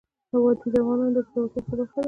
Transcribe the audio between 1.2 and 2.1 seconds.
ګټورتیا برخه ده.